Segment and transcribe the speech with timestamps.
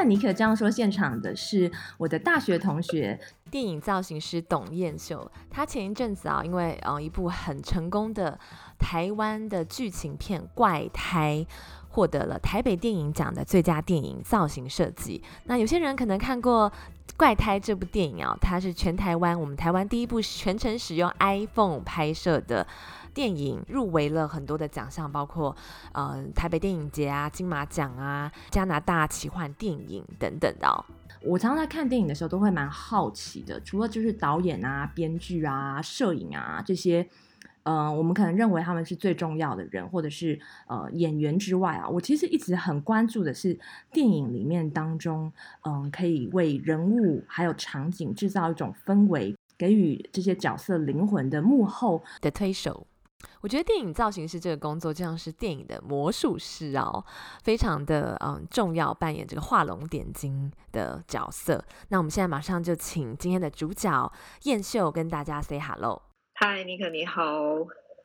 [0.00, 3.20] 那你可这样说现场的是我的大学同学，
[3.50, 5.30] 电影造型师董彦秀。
[5.50, 8.38] 他前一阵子啊，因为呃一部很成功的。
[8.78, 11.46] 台湾的剧情片《怪胎》
[11.90, 15.22] 获得了台北电影奖的最佳电影造型设计。
[15.44, 16.70] 那有些人可能看过
[17.18, 22.66] 《怪胎》这部电影啊，它是全台湾我们台湾第一部全程使用 iPhone 拍摄的
[23.12, 25.54] 电影，入围了很多的奖项，包括
[25.92, 30.84] 呃台北电影节啊、金马奖啊、加拿大奇幻电影等等的哦。
[31.22, 37.08] 我常常在看电影的时候都会蛮好奇的，除了就是导演啊、编剧啊、摄影啊这些。
[37.64, 43.56] 嗯、呃，我们可能认为他们是最重要的人，或者是呃演员之外啊，我其实一直很关注的是
[43.92, 45.30] 电影里面当中，
[45.64, 52.86] 嗯、呃，可以为人物还有场景制造一种氛围，给予这些角色灵魂的幕后的推手。
[53.40, 57.04] 我觉得电影造型师这个工作就像是电影的魔术师哦，
[57.42, 61.64] 非常的嗯、呃、重要，扮演这个画龙点睛的角色。
[61.88, 64.12] 那我们现在马上就请今天的主角
[64.42, 66.02] 燕秀跟大家 say hello。
[66.34, 67.22] 嗨，尼克你好。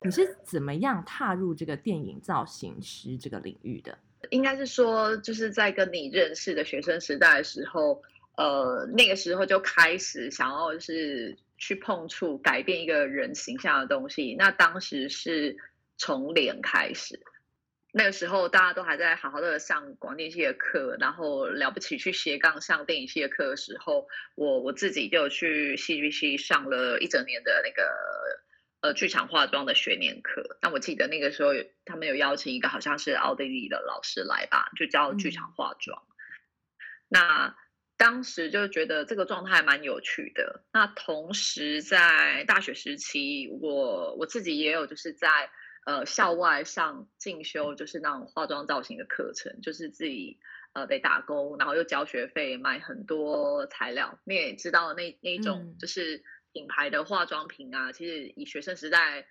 [0.02, 3.98] 你是怎么样踏入这个电影造型师这个领域的？
[4.30, 8.02] 应该是说，就是在跟你认识的学生时代的时候，
[8.38, 14.36] 呃，那个时候就开始想要就是去碰触改变一个人形象的东西。
[14.38, 15.58] 那当时是
[15.98, 17.20] 从脸开始。
[17.98, 27.96] 那个时候大家都还在好好的上广电系的课，然后了不起去斜杠上电影系的课的时候，我我自己就去戏剧系上了一整年的那个
[28.82, 30.58] 呃剧场化妆的学年课。
[30.62, 31.52] 那我记得那个时候
[31.86, 36.04] 他们有邀请一个好像是奥地利的老师来吧，就教剧场化妆。
[36.10, 36.16] 嗯。
[37.08, 37.56] 那
[37.98, 40.64] 当时就觉得这个状态蛮有趣的。
[40.74, 45.50] 那同时在大学时期，我我自己也有就是在。
[45.88, 50.40] 呃，校外上进修就是那种化妆造型的课程，就是自己
[50.74, 54.20] 呃得打工，然后又交学费买很多材料。
[54.24, 59.28] 你也知道那那种就是品牌的化妆品啊，嗯、其实以学生时代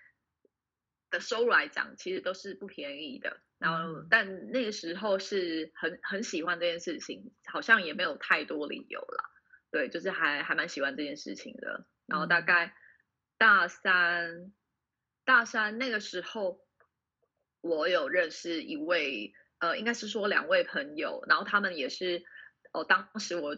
[1.11, 3.41] 的收入来讲，其实都是不便宜的。
[3.57, 9.23] 然后，嗯、但那个时候是很很喜欢这件事情，好像也没有太多理由啦。
[9.71, 11.87] 对，就是还还蛮喜欢这件事情的。
[12.05, 12.75] 然后大概
[13.37, 14.53] 大三。
[15.27, 16.63] 大三那个时候，
[17.59, 22.23] 我有认识一位，呃，应该是说两位朋友，然后他们也是，
[22.71, 23.57] 哦，当时我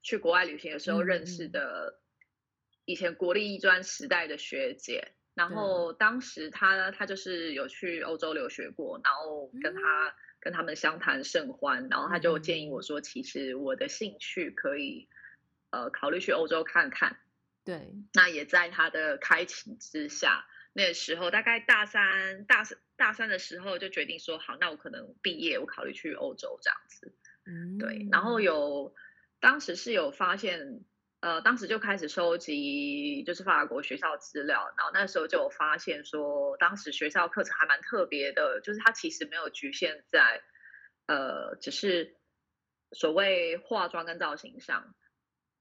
[0.00, 2.00] 去国外旅行的时候认识的，
[2.84, 9.80] 以前国立艺专时代的学姐，然后当时他他就是有去欧洲留学过，然后跟他
[10.40, 15.08] 跟他们相谈甚欢，然后他就建议我说，其实我的兴趣可以，
[15.70, 17.20] 呃，考虑去欧洲看看，
[17.64, 20.44] 对，那也在他的开启之下。
[20.72, 27.14] 那时候大概大三、大三、大三的时候就决定说好，那我可能毕业，我考虑去欧洲这样子。
[27.46, 28.08] 嗯，对。
[28.10, 28.92] 然后有
[29.38, 30.84] 当时是有发现，
[31.20, 40.42] 呃，当时就开始收集就是法国学校资料，然后那时候就有发现说，当时学校课程还蛮特别的，就是它其实没有局限在
[41.06, 42.16] 呃，只是
[42.92, 44.94] 所谓化妆跟造型上。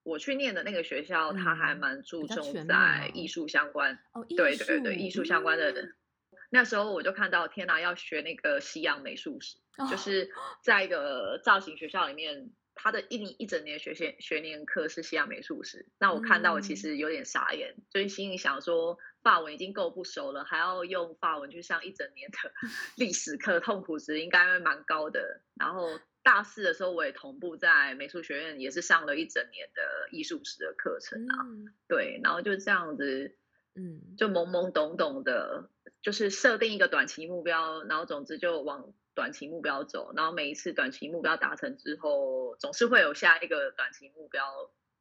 [0.04, 5.86] 我去念的那个学校，它还蛮注重在艺术相关，哦、对对对，艺术相关的人。
[5.86, 10.30] 嗯、那时候我就看到，天哪，要学那个西洋美术史，哦、就是
[10.64, 15.88] 在一个造型学校里面，他的一年一整年学学学年课是西洋美术史。
[16.00, 22.38] 那我看到，我其实有点傻眼，嗯、就是心里想说，法文已经够不熟了，还要用法文去上一整年的
[22.96, 25.42] 历史课，痛苦值应该会蛮高的。
[25.56, 26.00] 然后。
[26.24, 31.46] 大四的时候，我也同步在美术学院，也是上了一整年的艺术史的课程啊。
[31.46, 33.38] 嗯、对，然后就这样子，
[33.76, 35.70] 嗯，就懵懵懂懂的，
[36.02, 40.14] 就是设定一个短期目标，然后总之就往短期目标走。
[40.16, 44.44] 然后每一次短期目标达成之后，总是会有下一个短期目标，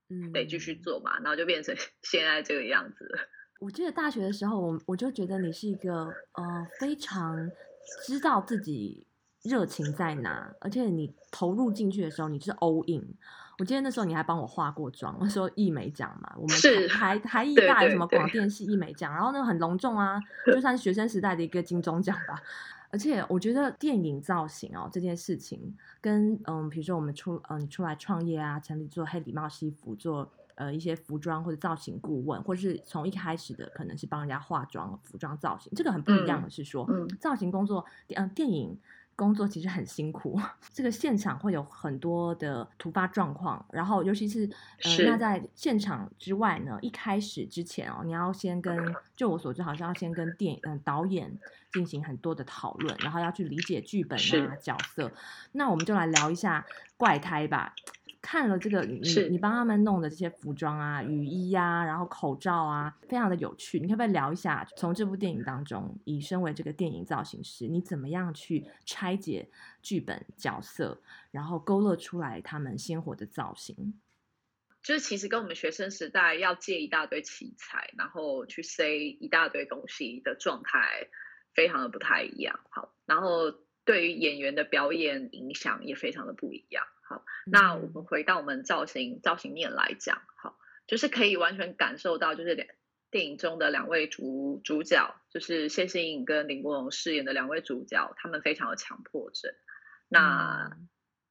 [0.09, 1.19] 嗯，得继续做嘛。
[1.19, 3.07] 嗯、然后就变成 现在这个样子。
[3.61, 7.51] 我记得大学的时候，我我就觉得你是一个呃非常
[8.07, 9.07] 知道自己。
[9.43, 10.53] 热情在哪？
[10.61, 13.15] 而且你投入进去的时候，你是 all in。
[13.61, 22.43] 我记得那时候你还帮我化过妆，那时候艺美奖嘛，我们台台 艺大有什么广电系艺美奖，然后那个很隆重啊，就算是学生时代的一个金钟奖吧。
[22.97, 37.85] 而且我觉得电影造型哦这件事情，跟嗯，比如说我们出嗯出来创业啊，成立做黑礼帽西服，做呃一些服装或者造型顾问，或者是从一开始的可能是帮人家化妆、服装造型，这个很不一样的是说，嗯，造型工作，
[38.15, 38.79] 嗯，电影。
[39.17, 40.39] 工作其实很辛苦，
[40.73, 44.49] 这个现场会有很多的突发状况，然后尤其是
[44.83, 51.37] 呃，是那在现场之外呢，一开始之前哦，你要先跟，就我所知，好像要先跟电影嗯、呃、导演
[51.73, 55.11] 进行很多的讨论，然后要去理解剧本啊角色。
[55.53, 56.67] 那我们就来聊一下
[56.99, 57.75] 怪胎吧。
[58.29, 58.99] 看了这个，你
[59.31, 63.79] 你帮他们弄的这些服装啊、雨衣呀、啊，然后口罩啊，非常的有趣。
[63.79, 69.49] 你可不可以聊一下，从这部电影当中，以身为这个电影造型师，你怎么样去拆解
[69.81, 71.01] 剧本角色，
[71.31, 73.95] 然后勾勒出来他们鲜活的造型？
[74.83, 81.07] 就是其实跟我们学生时代要借一大堆器材，然后去塞一大堆东西的状态，
[81.55, 82.59] 非常的不太一样。
[82.71, 83.53] 好，然后
[83.85, 86.85] 对于演员的表演影响也非常的不一样。
[87.09, 92.67] 好，那我们回到我们造型造型面来讲，好，就是可以完全感受到，就是两
[93.11, 99.53] 电影中的两位主主角，就是谢欣颖跟林国荣饰演的两位主角，他们非常的强迫症。
[100.09, 100.77] 那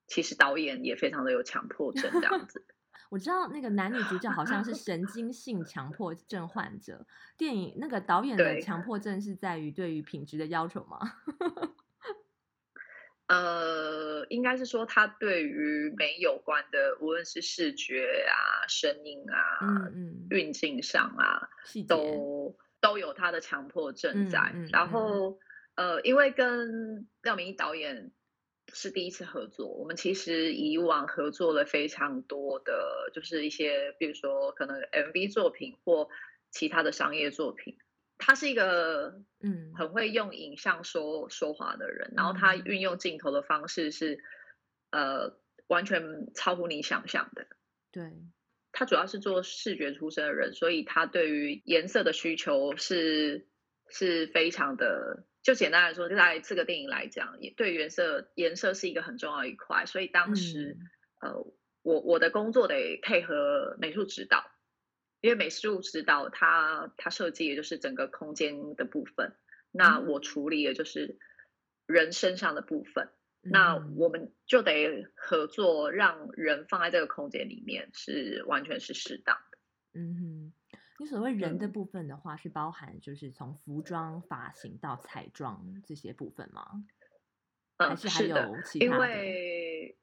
[0.08, 2.66] 其实导演也非常的有强迫症这样子。
[3.12, 7.06] 我知道那个男女主角好像是 神经性强迫症患者。
[7.38, 11.00] 电影那个导演的强迫症是在于对于品质的要求吗？
[13.28, 24.54] 呃，应该是说他对于美有关的，无论是视觉啊、声音啊、嗯嗯、运镜上啊，节都都有他的强迫症在。
[24.72, 25.40] 然后，
[25.74, 28.12] 呃，因为跟廖明毅导演
[28.72, 36.10] 是第一次合作，我们其实以往合作了非常多的，就是一些，比如说可能 MV 作品或
[36.52, 37.78] 其他的商业作品。
[38.18, 44.24] 他是一个嗯，很会用影像说说话的人，嗯、然后他运用镜头的方式是
[44.92, 47.48] 呃完全超乎你想象的。
[47.92, 48.12] 对，
[48.72, 53.48] 他主要是做视觉出身的人，所以他对于颜色的需求是
[53.90, 55.26] 是非常的。
[55.44, 60.76] 就简单来说，就在这个电影来讲，也对颜色颜色是一个很重要一块，所以当时、
[61.22, 61.54] 嗯、呃，
[61.84, 64.44] 我我的工作得配合美术指导。
[65.22, 69.36] 因为美术指导他他设计的就是整个空间的部分，
[69.72, 71.18] 那我处理的就是
[71.86, 73.10] 人身上的部分，
[73.42, 79.58] 嗯、那我们就得合作，让人放在这个空间里面是完全是适当的。
[79.94, 86.86] 嗯哼，你所谓人的部分的话，是包含就是从服装、发型到彩妆这些部分吗？
[87.78, 88.86] 嗯、还是还有其他的？
[88.86, 89.98] 因为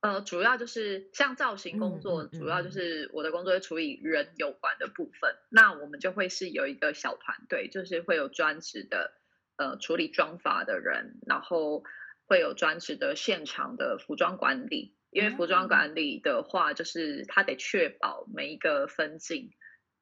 [0.00, 5.34] 呃，主要就是像造型工作，嗯嗯嗯、主要就是我的工作是处理人有关的部分。
[5.50, 9.12] 那我们就会是有一个小团队，就是会有专职的
[9.56, 11.82] 呃处理妆发的人，然后
[12.26, 14.94] 会有专职的现场的服装管理。
[15.10, 19.50] 因为服装管理的话，就是他得确保每一个分镜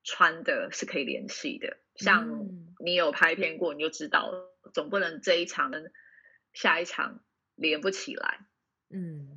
[0.02, 1.78] 穿的是可以联系的。
[1.94, 2.48] 像
[2.84, 4.32] 你有拍片过，你就知道，
[4.74, 5.92] 总不能这一场跟
[6.52, 8.46] 下一场连不起来。
[8.90, 9.35] 嗯。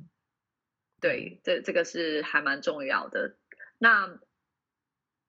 [1.00, 3.36] 对，这这个是还蛮重要的。
[3.78, 4.20] 那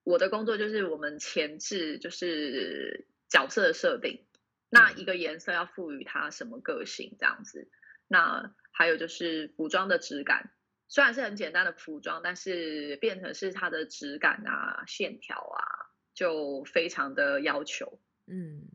[0.03, 4.25] 我的工作就是我们前置，就是角色的设定。
[4.69, 7.69] 那一个颜色要赋予它什么个性，这样子。
[8.07, 10.51] 那还有就是服装的质感，
[10.89, 15.63] 虽然是很简单的服装，但是变成是它的质感啊、线条啊，
[16.13, 18.01] 就非常的要求。
[18.27, 18.67] 嗯。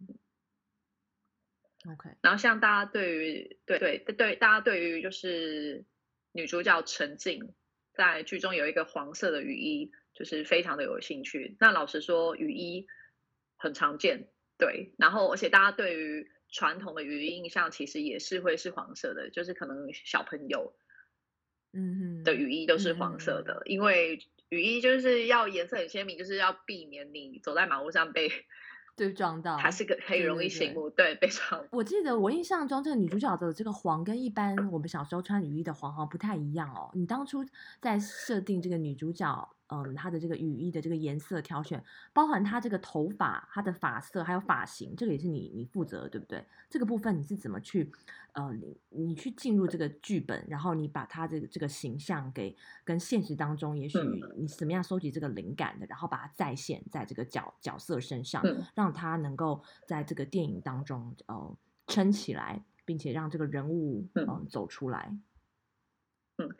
[1.90, 2.16] OK。
[2.22, 5.84] 然后像大家对于对对对对，大家对于就是。
[6.36, 7.54] 女主角陈静
[7.94, 11.56] 在剧中有一个黄色的雨衣，就是非常的有兴趣。
[11.58, 12.86] 那老实说，雨衣
[13.56, 14.28] 很常见，
[14.58, 14.94] 对。
[14.98, 20.76] 然后，而且大家对于传统的雨衣印象，其实也是会是黄色的，就是可能小朋友，
[21.72, 24.18] 嗯的雨衣都是黄色的，嗯、因为
[24.50, 28.30] 雨衣就是要颜色很鲜明，就是要避免你走在马路上被。
[28.96, 31.62] 对，撞到还是个很容易醒目，对，被撞。
[31.70, 36.90] 我记得我印象中，这个女主角的这个黄跟一般我们小时候穿雨衣的黄好像不太一样哦。
[36.94, 37.44] 你当初
[37.80, 39.48] 在设定这个女主角。
[39.68, 41.82] 嗯，他的这个羽衣的这个颜色挑选，
[42.12, 46.44] 包含他这个头发、他的发色还有发型，这个也是你你负责，对不对？
[46.70, 47.90] 这个部分你是怎么去，
[48.32, 53.98] 呃，你你去进入这个剧本，然后你把他这个这个形象给跟现实当中，也许
[54.36, 58.44] 你怎么样收集这个灵感的，然后把它再现在这个角角色身上，
[58.74, 61.56] 让他能够在这个电影当中呃
[61.88, 65.12] 撑起来，并且让这个人物嗯、呃、走出来。
[66.38, 66.54] 嗯，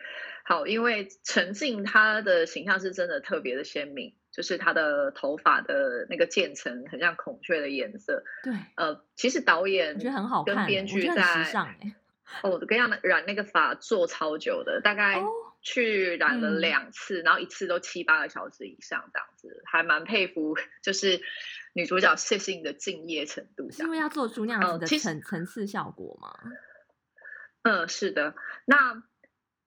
[0.45, 8.25] 好，因为陈静她的形象是真的特别的鲜明，就是她的头发的那个渐层很像孔雀的颜色。
[8.43, 11.53] 对，呃，其实导演觉得很好看， 跟编剧在
[12.43, 15.23] 哦，我跟你讲，染那个发做超久的，大概
[15.61, 21.21] 去染了两次，哦、然后一次都七八个小时以上这样子，还蛮佩服，就是
[21.73, 23.71] 女主角谢欣颖的敬业程度。
[23.71, 26.51] 是因为要做出那样子的层层次效果吗？
[27.63, 28.35] 嗯，是的。
[28.65, 29.03] 那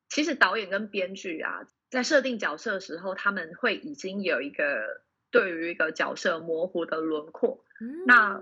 [0.09, 7.63] 其实导演跟编剧啊，在设定角色的时候，他们会已经有一个对于一个角色模糊的轮廓。
[7.79, 8.41] 嗯、那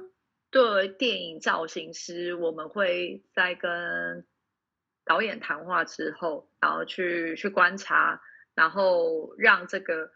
[0.51, 4.25] 作为电影造型师，我们会在跟
[5.05, 8.21] 导演谈话之后，然后去去观察，
[8.55, 10.09] 然后让这个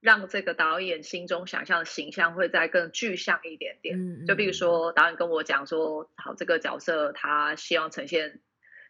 [0.00, 3.96] 让这个导演心中想象的形象会再更具象一点点。
[3.98, 8.40] 嗯、就比如说，导演跟我讲说，好，这个角色他希望呈现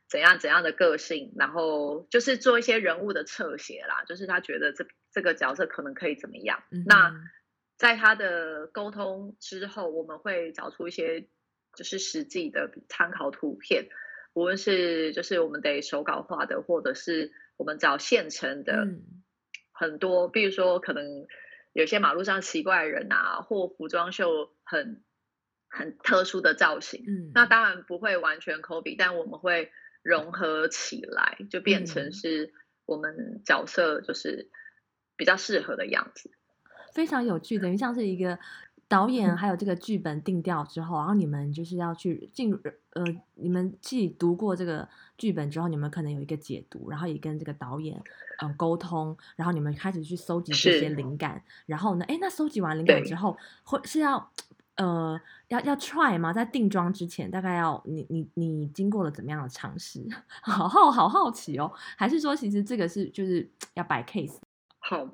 [0.09, 6.63] 怎样怎样的个性，然后就是做一些人物的侧写啦，就是他觉得这这个角色可能可以怎么样。
[6.71, 7.15] 嗯、那
[7.77, 11.29] 在他的沟通之后，我们会找出一些
[11.75, 13.89] 就是实际的参考图片，
[14.33, 18.87] 无论是就是我们得手稿画的，或者是我们找现成的
[19.73, 21.27] 很多，比如说可能
[21.73, 25.03] 有些马路上奇怪的人啊，或服装秀很
[25.69, 29.73] 很特殊的造型，嗯，那当然不会完全 copy，但我们会
[30.05, 32.53] 融合起来，就变成是
[32.87, 34.51] 我们角色就是
[35.17, 36.31] 比较适合的样子。
[36.93, 38.39] 非常有趣，等于像是一个
[38.87, 43.03] 导演，还有这个剧本定调之后，然后你们就是要去进入，呃，
[43.35, 47.97] 你们自己读过这个剧本之后，你们可能有一个解读，然后也跟这个导演
[48.43, 54.31] 嗯、呃、沟通，然后你们开始去搜集这些灵感，然后呢，哎，那搜集完灵感之后，会是要
[54.77, 56.33] 呃要要 try 吗？
[56.33, 60.01] 在定妆之前，大概要你你你经过了怎么样的尝试？
[60.43, 64.39] 好好好好奇哦，还是说其实这个是就是要摆 case？
[64.79, 65.09] 好。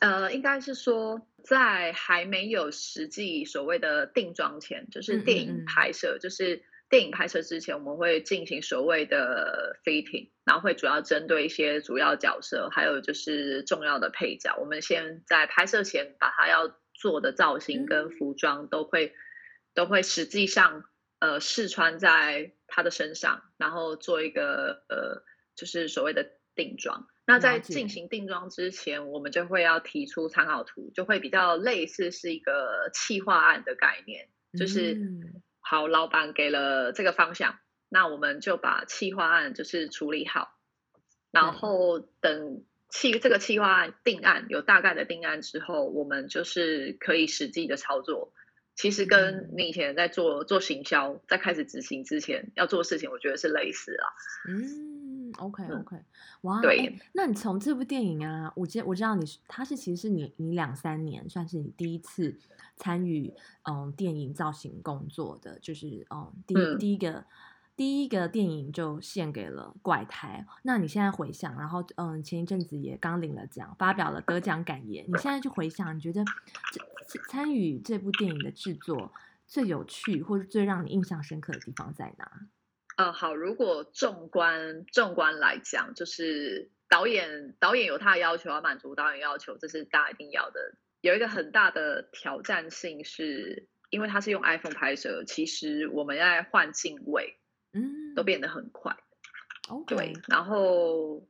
[0.00, 14.54] 呃，应该是说，在还没有实际所谓的定妆前，就是电影拍摄，嗯嗯嗯，就是电影拍摄之前，我们会进行所谓的 fitting，然后会主要针对一些主要角色，还有就是重要的配角。
[14.60, 19.14] 我们先在拍摄前，把它要做的造型跟服装都会、嗯、
[19.72, 20.84] 都会实际上
[21.20, 25.24] 呃试穿在他的身上，然后做一个呃
[25.54, 27.06] 就是所谓的定妆。
[27.24, 34.28] 那在进行定妆之前，我们就会要提出参考图，就会比较类似是一个企划案的概念，
[34.58, 34.96] 就是
[35.60, 37.58] 好，老板给了这个方向，
[37.90, 40.56] 那我们就把企划案就是处理好，
[41.30, 48.32] 然后等企这个企划案定案有大概的定案之后，我们就是可以实际的操作。
[48.74, 54.06] 其实跟你以前在做做行销，在开始执行之前要做事情，我觉得是类似啊。
[54.48, 54.98] 嗯。
[55.36, 55.94] OK OK，
[56.40, 62.34] 哇，对、欸，那你从这部电影啊，我知我知道你是，它是其实是你你两三年算是你第一次
[62.76, 63.30] 参与
[63.64, 67.26] 嗯电影造型工作的，就是嗯第一第一个
[67.78, 70.44] 第一个电影就献给了怪胎。
[70.64, 76.24] 那你现在回想，然后嗯前一阵子也刚领了奖，发表了得奖感言，你现在去回想，你觉得
[77.06, 79.12] 这参与这部电影的制作
[79.46, 82.28] 最有趣或者最让你印象深刻的地方在哪？
[82.96, 90.74] 呃，好，如果纵观纵观来讲，就是导演导演有他的要求，要满足导演要求，这是大家一定要的。
[91.00, 97.38] 有一个很大的挑战性是，因为他是用 iPhone 拍摄，其实我们要换镜位，
[98.14, 98.96] 都变得很快。
[99.70, 101.28] 嗯、对，然后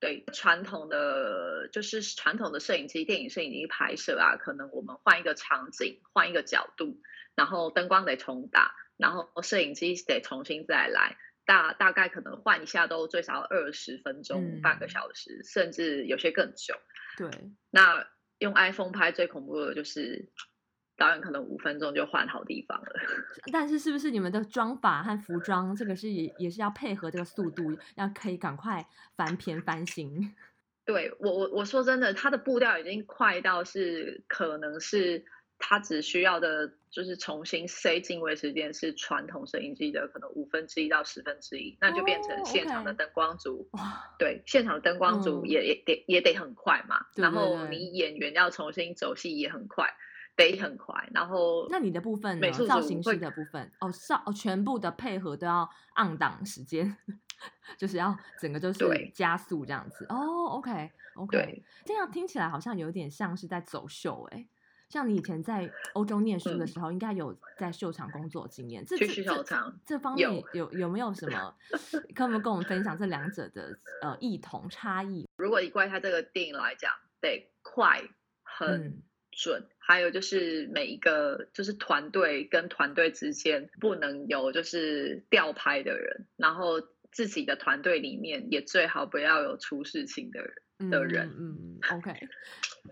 [0.00, 7.00] 对传统的就是传统的摄影机，电影摄影机拍摄啊，可能我们换一个场景，换一个角度，
[7.34, 8.74] 然后灯光得重打。
[8.96, 16.74] 然后摄影机得重新再来，大大概可能换一下都最少二十分钟、嗯、半个小时，甚至有些更久。
[17.16, 17.30] 对，
[17.70, 20.32] 那用 iPhone 拍最恐怖的就是
[20.98, 22.92] 导演可能五分钟就换好地方了。
[23.50, 28.86] 但是是不是你们的妆法和服装这个是也也是要配合这个速度，要可以赶快
[29.16, 30.34] 翻篇翻新？
[30.84, 35.24] 对，我我我说真的，他的步调已经快到是可能是。
[35.60, 43.68] 他只需要的就是重新塞进位时间是传统摄影机的可能五分之一到十分之一，那就变成现场的灯光组。
[43.72, 43.82] Oh.
[44.20, 47.04] 对，现场的灯光组也、嗯、也得也得很快嘛。
[47.12, 49.92] 对对对，然后你演员要重新走戏也很快，
[50.38, 50.94] 得很快。
[51.12, 56.96] 然后那你的部分美术造型师的部分哦，少哦，全部的配合都要 on 档时间，
[57.76, 60.06] 就是要整个就是加速这样子。
[60.08, 64.48] 哦、oh,，OK OK，这样听起来好像有点像是在走秀哎、欸。
[64.88, 68.82] 像你以前在欧洲念书的时候，应该有在秀场工作经验。
[68.86, 71.54] 去秀场这，这方面有有，有没有什么？
[72.16, 75.28] 可不可以跟我们分享这两者的呃异同差异？
[75.36, 76.90] 如果以怪他这个电影来讲，
[77.20, 78.00] 得快、
[78.42, 86.74] 很准，嗯、还有就是每一个就是团队跟团队之间不能有就是调拍的人，然后
[87.10, 90.52] 自己的团队里面也最好不要有出事情的人。
[90.90, 92.10] 的人，嗯，嗯，OK，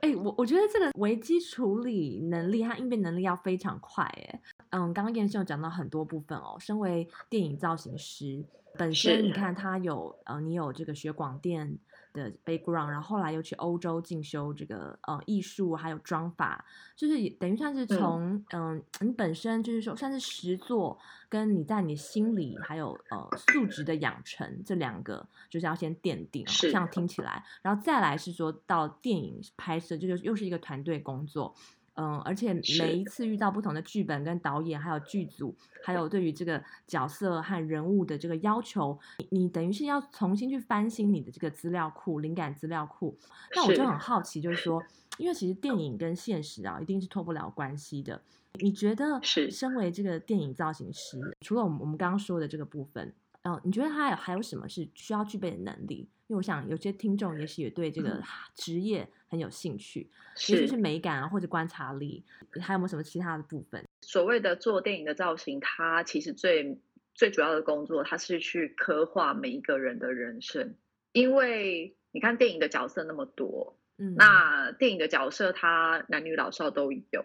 [0.01, 8.45] 哎、 欸，我我觉得这个危机处理能力和应变能力要非常快，哎，嗯，刚刚彦秀讲到很多部分哦，身为电影造型师，
[8.77, 11.79] 本身你看他有呃，你有这个学广电
[12.17, 16.65] 的 background，然后后来又去欧洲进修这个呃艺术，还有妆法，
[16.97, 26.89] 就是等于算是从嗯、呃，你本身就是说算是实作，跟你在你心里还有呃素质的养成这两个，就是要先奠定，这样。
[26.91, 31.55] 听起来，然后再来是说到电影拍摄，就是又是一个团队工作。
[31.97, 38.99] 嗯，而且每一次遇到不同的剧本跟导演，还有剧组，还有对于这个角色和人物的这个要求，
[39.31, 43.17] 你，你等于是要重新去翻新你的这个资料库、灵感资料库。
[43.55, 44.83] 那我就很好奇，就是说，
[45.17, 48.21] 因为其实电影跟现实啊，一定是脱不了关系的。
[48.61, 56.09] 你觉得，身为这个电影造型师，除了我们我们刚刚说的这个部分，嗯，你觉得他还有还有什么是需要具备的能力？
[56.29, 58.21] 因为我想有些听众也许也对这个
[58.55, 60.11] 职业很有兴趣，
[60.49, 62.25] 也许是美感啊，或者观察力，
[62.61, 63.85] 还有没有什么其他的部分？
[64.01, 66.81] 所谓的做电影的造型，它其实最
[67.15, 70.75] 最主要的工作，它是去刻画每一个人的人生。
[71.13, 77.25] 因为你看电影的角色那么多，嗯，那电影的角色它男女老少都有，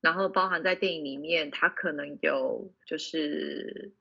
[0.00, 3.92] 然后包含在电影里面，它可能有就是，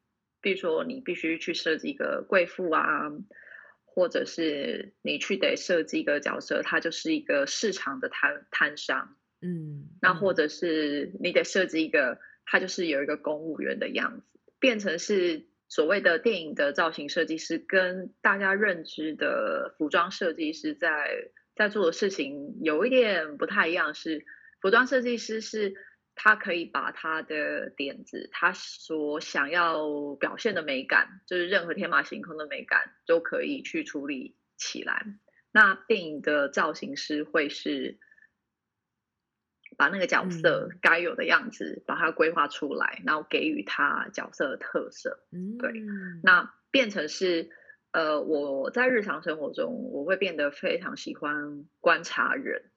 [0.41, 3.11] 比如说你必须去设计一个贵妇啊。
[3.93, 24.25] 或者是你去得设计一个角色，他就是一个市场的摊摊商，嗯，那或者是你得设计一个，他就是有一个公务员的样子，变成是所谓的电影的造型设计师，跟大家认知的服装设计师在在做的事情有一点不太一样，是
[24.61, 25.75] 服装设计师是。
[26.23, 35.03] 他可以把他的点子，他所想要表现的美感，就是任何天马行空的美感，都可以去处理起来。
[35.51, 37.97] 那电影的造型师会是
[39.77, 45.25] 把那个角色该有的样子，嗯、把它规划出来，然后给予他角色的特色。
[45.31, 45.73] 嗯，对。
[46.21, 47.49] 那变成是，
[47.93, 52.69] 呃，我在日常生活中，我会变得非常喜欢观察人。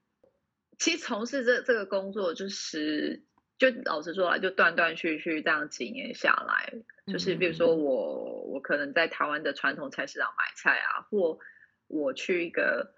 [0.78, 3.22] 其实从事这这个工作，就是
[3.58, 6.72] 就老实说啊，就断断续续这样几年下来，
[7.06, 11.38] 就是比如说我我可能在台湾的传统菜市场买菜啊，或
[11.86, 12.94] 我去一个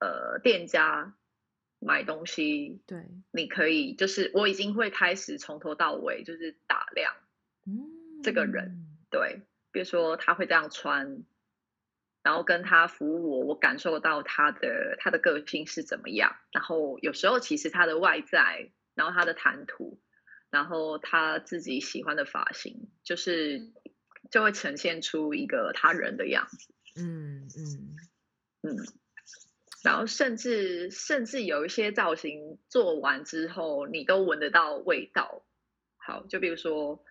[0.00, 1.14] 呃店家
[1.78, 7.14] 买东西，对，你可以就是我已经会开始从头到尾就是打量，
[8.22, 9.42] 这个人，对，
[9.72, 11.24] 比如说他会这样穿。
[12.22, 16.34] 然后跟他服务我，我感受到他的他的个性是怎么样。
[16.52, 20.00] 然后有时候其实他的外在，然后他的谈吐，
[20.50, 23.72] 然后他自己喜欢的发型，就是
[24.30, 26.74] 就会呈现出一个他人的样子。
[26.96, 27.96] 嗯嗯
[28.62, 28.76] 嗯。
[29.82, 35.44] 然后甚至甚至有一些造型做完之后，你都闻得到味道。
[35.96, 37.04] 好，就比如说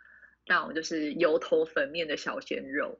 [0.46, 3.00] 那种就是油头粉面的小鲜肉。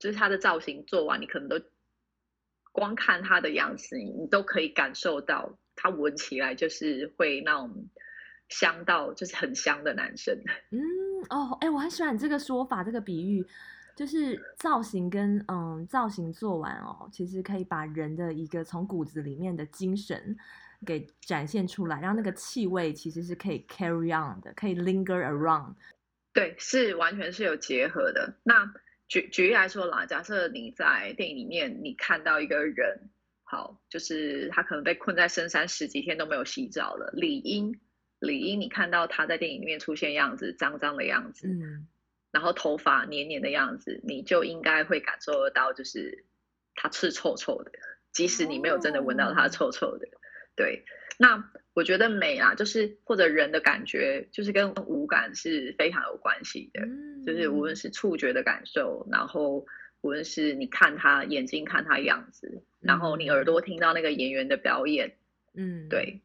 [0.00, 1.62] 就是他的造型做完，你可能都
[2.72, 7.88] 光看他的样子，你都可以感受到他闻起来就是会那种
[8.48, 10.34] 香到，就是很香的男生。
[10.70, 10.80] 嗯，
[11.30, 13.44] 哦，哎，我很喜欢你这个说法，这个比喻，
[13.96, 20.36] 就是造型跟嗯造型做完哦，其实可以把人的一个从骨子里面的精神
[20.86, 25.74] 给展现出来，让那个气味其实是可以 carry on 的，可以 linger around。
[26.32, 28.34] 对，是完全是有结合的。
[28.42, 28.70] 那
[29.06, 33.08] 举举例来说啦，假设你在电影里面，你看到一个人，
[33.54, 37.12] 好，就是他可能被困在深山十几天都没有洗澡了。
[37.12, 37.78] 理应，
[38.18, 41.86] 理应你看到他在电影里面出现样子，脏脏的样子，嗯，
[42.32, 46.24] 然后头发黏黏的样子，你就应该会感受得到，就是
[46.74, 47.70] 他是臭臭的，
[48.12, 50.08] 即使你没有真的闻到他臭臭的，
[50.56, 50.84] 对。
[51.16, 56.80] 那我觉得美啊，就是或者人的感觉，就是跟五感是非常有关系的。
[56.80, 59.64] 嗯，就是无论是触觉的感受，然后
[60.04, 65.10] 无论是你看他眼睛看他样子，然后你耳朵听到那个演员的表演，
[65.54, 66.20] 嗯，对。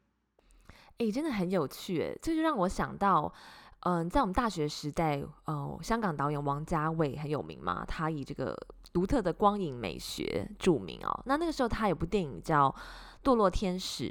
[0.98, 3.32] 哎、欸，真的很有趣，哎，这就让我想到，
[3.80, 8.54] 嗯、呃，在我们大学时代，哦、呃，香港导演王家卫很有名嘛，他以这个
[8.92, 11.22] 独特的光影美学著名哦。
[11.24, 12.68] 那那个时候他有部电影叫
[13.26, 14.04] 《堕落天使》。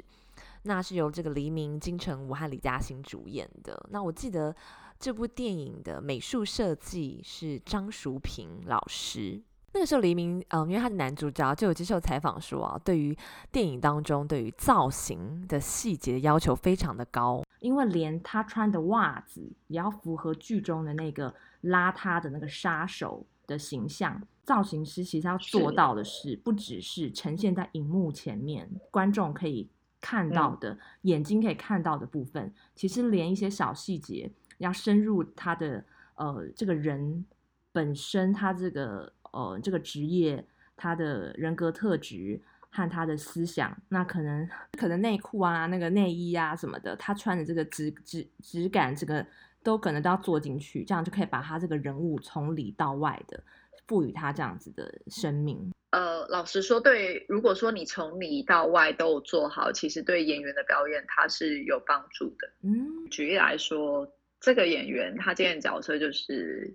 [0.64, 3.86] 那是由这个黎明、金城武和李嘉欣主演的。
[3.90, 4.54] 那我记得
[4.98, 9.40] 这部电影的美术设计是张淑平老师。
[9.72, 13.16] 那个时候黎明，嗯，因为他是男主角，就有接受采访说啊，对于
[13.52, 24.20] 电影当中对于造型的细节的要求非常的高，因为连他穿的袜子也要符合剧中的那个邋遢的那个杀手的形象。
[24.42, 29.68] 造型师其实要做到的是，不只是呈现在荧幕前面，观众可以。
[30.02, 37.22] 看到的、嗯、眼睛可以看到的部分，其实连一些小细节要深入他的呃这个人
[37.70, 40.44] 本身他这个呃这个职业
[40.76, 42.40] 他的人格特质
[42.70, 49.26] 和他的思想，那可能可能内裤啊、那个内衣啊什么的，他穿的这个质质质感，这个
[49.62, 53.42] 都可能都要做进去，这样就可以把他这个人物从里到外的
[53.86, 55.70] 赋予他这样子的生命。
[55.90, 62.48] 呃，老实说，对，如果说你从里到外都有做好，其实对演员的表演它是有帮助的。
[62.62, 64.06] 嗯，举例来说，
[64.38, 66.72] 这个演员他今天的角色就是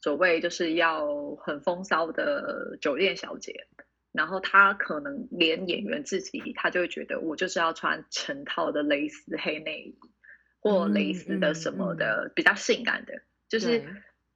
[0.00, 3.66] 所谓就是要很风骚的酒店小姐，
[4.12, 9.98] 然后她可能连演员自己她就会觉得我就是要穿成套的蕾丝黑内衣
[10.60, 13.84] 或蕾丝的什么的、嗯、比较性感的，就是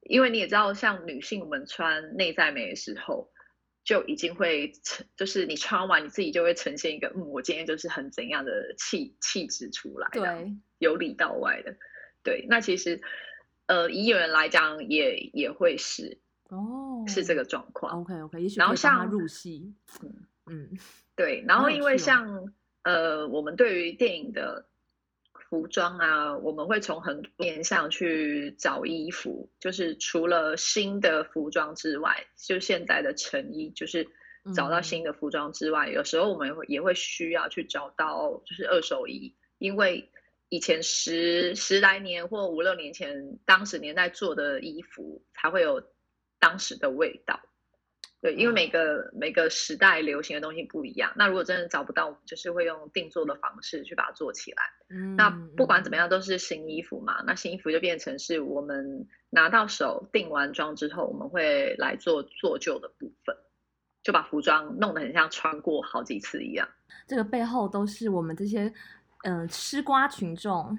[0.03, 3.31] 因为你也知道，像女性我们穿内在美的时候。
[3.87, 11.77] 就已经会呈，就是你穿完你自己就会呈现一个，嗯，我今天就是很怎样的气气质出来，对，由里到外的，
[12.22, 12.46] 对。
[12.48, 13.03] 那其实，
[13.66, 18.00] 呃，以演员来讲也也会是，哦，是这个状况。
[18.00, 20.12] OK OK，也许然后像入戏，嗯
[20.46, 20.79] 嗯，
[21.14, 21.44] 对。
[21.46, 24.66] 然后因为像呃，我们对于电影的。
[25.50, 34.09] 服装啊，我们会从很多面向去找衣服，就是除了新的服装之外，就现在的成衣，就是
[34.53, 40.11] 找到新的服装之外，嗯、有时候我们也会也会需要去找到就是二手衣，因为
[40.54, 45.82] 以前十十来年或五六年前，当时年代做的衣服才会有
[46.38, 47.40] 当时的味道。
[48.20, 51.12] 对，因为每个、嗯、每个时代流行的东西不一样。
[51.16, 54.62] 那如果真的找不到，我们就是会用定做的方式去把它做起来。
[54.90, 57.20] 嗯，那不管怎么样，都是新衣服嘛。
[57.26, 63.36] 那新衣服就变成是我们拿到手定完妆之后，我们会来做做旧的部分，
[64.04, 66.68] 就把服装弄得很像穿过好几次一样。
[67.08, 68.72] 这个背后都是我们这些
[69.24, 70.78] 嗯、呃、吃瓜群众。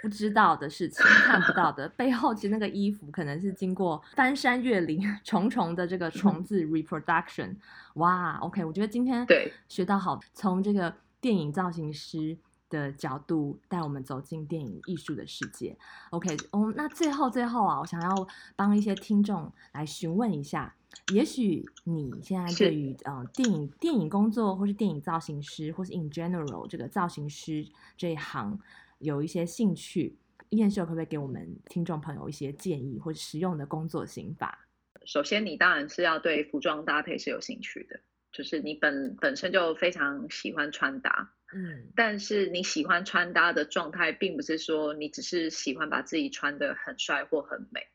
[0.00, 7.54] 不知道的事情，看不到的背后，其实那个衣服可能是经过翻山越岭、 重重的这个虫子 reproduction。
[7.94, 12.36] 哇，OK，我觉得今天对学到好，从这个电影造型师
[12.72, 15.76] 的角度带我们走进电影艺术的世界。
[16.10, 20.74] OK，哦，那最后最后啊，我想要帮一些听众来询问一下，
[21.12, 27.64] 也许你现在对于呃电影电影工作，或是电影造型师，或是 in general 这个造型师
[27.96, 28.58] 这一行。
[28.98, 30.16] 有一些兴趣，
[30.50, 34.66] 燕秀可不可以给我们听众朋友一些建议或者实用的工作心法？
[35.04, 37.98] 首先，你当然是要对服装搭配是有兴趣的，
[38.30, 47.86] 就是你本本身就非常喜欢穿搭，嗯，但是你喜欢穿搭的状态，并不是说你只是喜欢把自己穿的很帅或很美，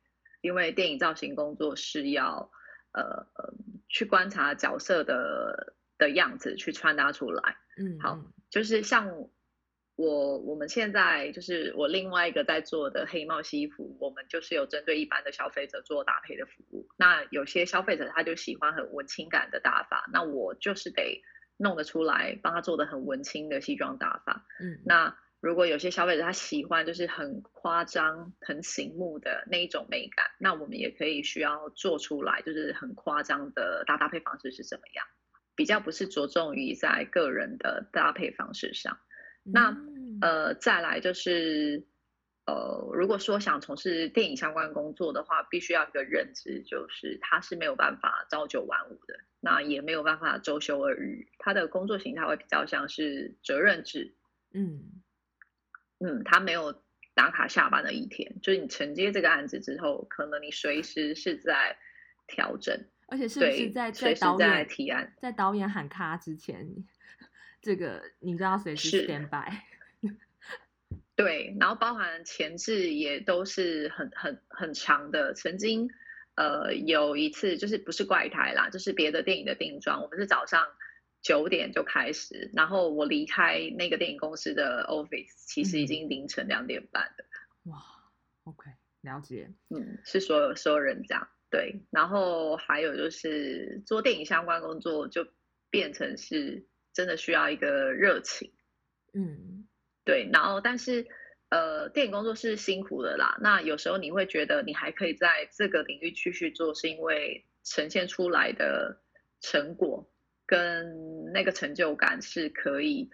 [0.42, 2.52] 因为电影造型工作是要
[2.94, 3.02] 呃
[3.36, 3.54] 呃
[3.90, 9.30] 去观察角色的的样子去穿搭出来，嗯，好，就是像。
[10.00, 16.88] 我我们现在就是我另外一个在做的黑帽西服，我们就是有针对一般的消费者做搭配的服务。
[16.98, 21.24] 那有些消费者他就喜欢很文情感的打法，那我就是得
[21.58, 24.46] 弄得出来，帮他做的很文青的西装打法。
[24.60, 35.06] 嗯，那如果有些消费者他喜欢就是很夸张、很醒目的那一种美感，那我们也可以需要做出来，就是很夸张的搭搭配方式是怎么样？
[35.56, 39.00] 比较不是着重于在个人的搭配方式上。
[39.44, 39.76] 那
[40.22, 41.88] 呃，再来就是
[42.48, 54.16] 呃，如果说想从事电影相关工作的话，必须要一个认知，就是他是没有办法朝九晚五的，那也没有办法周休二日，他的工作形态会比较像是责任制，
[54.54, 55.04] 嗯。
[56.00, 56.84] 嗯，他没有
[57.16, 61.76] 打卡下班的一天，就是你承接这个案子之后，可能你随时是在
[62.28, 66.86] 调整，而且是不是在在导演提案，在导演喊卡之前。
[67.64, 69.52] 这个你知道随时 stand by，
[71.18, 75.34] 对，然后包含前置也都是很很很长的。
[75.34, 75.90] 曾经
[76.36, 80.66] 呃有一次就是不是怪胎啦，就是别的电影的定妆，我们是早上
[81.22, 87.26] 九点就开始，然后我离开那个电影公司的 office，其实已经凌晨两点半了。
[87.66, 87.84] 嗯、哇
[88.46, 88.70] ，OK，
[89.02, 95.28] 了解，嗯，是所有所有人这样，对，然后还有就是做电影相关工作就
[95.70, 96.66] 变成是。
[96.94, 98.52] 真的需要一个热情，
[99.14, 99.67] 嗯，
[100.08, 101.06] 对，然后但是，
[101.50, 103.38] 呃，电影工作是辛苦的啦。
[103.42, 109.02] 那有时候你会觉得你还可以在这个领域继续做，是因为呈现出来的
[109.42, 110.10] 成果
[110.46, 113.10] 跟那个成就感是可以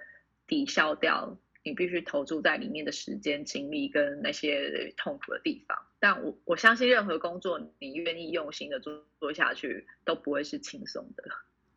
[0.46, 5.76] 抵消掉你必须投注在里面的时间、精力跟那些痛苦的地方。
[6.00, 11.24] 但我我相信任何工作，你愿意用心的做做下去，都不会是轻松的。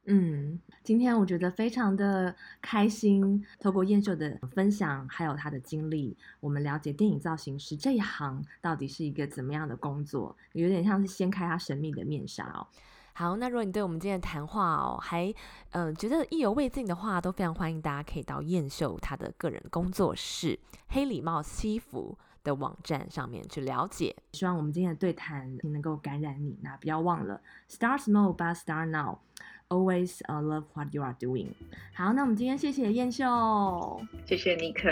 [0.09, 12.66] 嗯，今天我觉得非常的开心，透过燕秀的分享，还有他的经历，我们了解电影造型师这一行到底是一个怎么样的工作，有点像是掀开他神秘的面纱哦。
[13.14, 15.27] 好，那如果你对我们今天的谈话哦，还
[15.71, 20.57] 嗯、呃、觉得意犹未尽的话，都非常欢迎大家可以到燕秀他的个人工作室
[20.88, 24.14] 黑礼帽西服的网站上面去了解。
[24.35, 29.19] 希望我们今天的对谈能够感染你，那不要忘了 Start small but start now。
[29.69, 31.49] Always love what you are doing。
[31.93, 34.89] 好，那我们今天谢谢燕秀，谢谢尼克。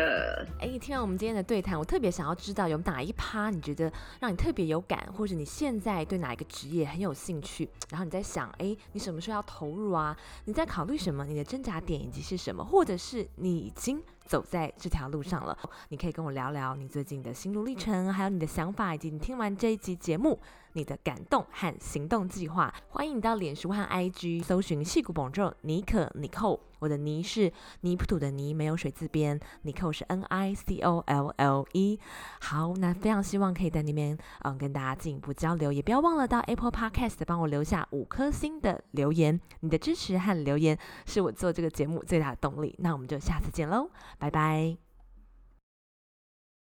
[0.59, 10.17] 哎，听完我们今天的对谈，我特别想要知道有哪一趴你觉得让你特别有感，或者你现在对哪一个职业很有兴趣，然后你在想，哎，你什么时候要投入啊？
[10.47, 11.25] 你在考虑什么？
[11.25, 12.65] 你的挣扎点以及是什么？
[12.65, 15.57] 或者是你已经走在这条路上了？
[15.89, 20.39] 你可以跟我聊聊你最近的心路历程，还有你的想法，以及你听完这一集节目。
[20.77, 26.59] 你的感动和行动计划，欢迎你到脸书和 IG 搜寻戏骨保重尼可尼寇。
[26.79, 29.39] 我的泥是泥土的泥，没有水字边。
[29.63, 31.99] 尼寇是 N I C O L L E。
[32.41, 39.41] 好，那非常希望可以在那边嗯跟大家进一步交流，也不要忘了到 Apple Podcast 帮我留下五颗星的留言。
[39.61, 42.75] 你的支持和留言是我做这个节目最大的动力。
[42.79, 44.84] 那我们就下次见喽，拜拜。